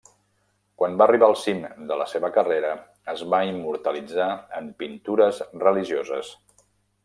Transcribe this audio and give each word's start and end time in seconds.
Quan 0.81 0.95
va 1.01 1.05
arribar 1.09 1.27
al 1.31 1.35
cim 1.41 1.59
de 1.91 1.97
la 1.99 2.07
seva 2.15 2.31
carrera, 2.39 2.73
es 3.15 3.23
va 3.35 3.43
immortalitzar 3.53 4.33
en 4.63 4.73
pintures 4.83 5.47
religioses. 5.69 6.37